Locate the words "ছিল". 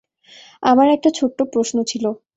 1.83-2.05